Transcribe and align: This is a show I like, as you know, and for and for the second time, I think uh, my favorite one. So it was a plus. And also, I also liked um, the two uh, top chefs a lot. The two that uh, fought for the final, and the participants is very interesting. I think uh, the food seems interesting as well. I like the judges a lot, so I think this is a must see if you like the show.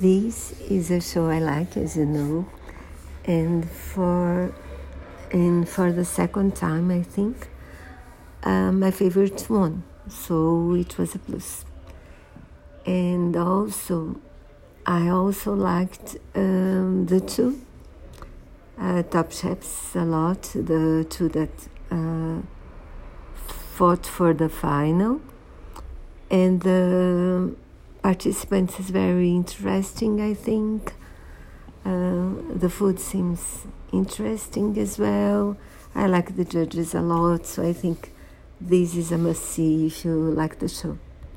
This 0.00 0.58
is 0.62 0.90
a 0.90 0.98
show 0.98 1.28
I 1.28 1.40
like, 1.40 1.76
as 1.76 1.94
you 1.94 2.06
know, 2.06 2.48
and 3.26 3.70
for 3.70 4.50
and 5.30 5.68
for 5.68 5.92
the 5.92 6.06
second 6.06 6.56
time, 6.56 6.90
I 6.90 7.02
think 7.02 7.48
uh, 8.42 8.72
my 8.72 8.92
favorite 8.92 9.42
one. 9.50 9.82
So 10.08 10.72
it 10.72 10.96
was 10.96 11.14
a 11.16 11.18
plus. 11.18 11.66
And 12.86 13.36
also, 13.36 14.18
I 14.86 15.10
also 15.10 15.52
liked 15.52 16.16
um, 16.34 17.04
the 17.04 17.20
two 17.20 17.60
uh, 18.78 19.02
top 19.02 19.32
chefs 19.32 19.94
a 19.94 20.06
lot. 20.06 20.40
The 20.54 21.06
two 21.10 21.28
that 21.28 21.68
uh, 21.90 22.40
fought 23.74 24.06
for 24.06 24.32
the 24.32 24.48
final, 24.48 25.20
and 26.30 26.62
the 26.62 27.54
participants 28.02 28.80
is 28.80 28.90
very 28.90 29.30
interesting. 29.30 30.20
I 30.20 30.34
think 30.34 30.92
uh, 31.84 32.30
the 32.54 32.70
food 32.70 32.98
seems 33.00 33.66
interesting 33.92 34.78
as 34.78 34.98
well. 34.98 35.56
I 35.94 36.06
like 36.06 36.36
the 36.36 36.44
judges 36.44 36.94
a 36.94 37.00
lot, 37.00 37.46
so 37.46 37.66
I 37.66 37.72
think 37.72 38.12
this 38.60 38.94
is 38.94 39.10
a 39.12 39.18
must 39.18 39.44
see 39.44 39.86
if 39.86 40.04
you 40.04 40.12
like 40.12 40.58
the 40.58 40.68
show. 40.68 40.98